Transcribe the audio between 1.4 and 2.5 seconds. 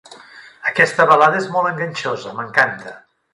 és molt enganxosa,